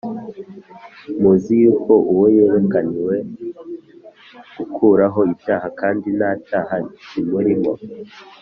Muzi 1.21 1.53
yuko 1.63 1.93
uwo 2.11 2.25
yerekaniwe 2.35 3.15
gukuraho 4.57 5.19
ibyaha 5.33 5.67
kandi 5.79 6.07
nta 6.17 6.31
cyaha 6.45 6.75
kimurimo. 7.07 7.71